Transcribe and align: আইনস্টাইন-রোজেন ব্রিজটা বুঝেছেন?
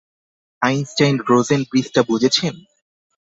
আইনস্টাইন-রোজেন 0.61 1.61
ব্রিজটা 1.69 2.01
বুঝেছেন? 2.03 2.55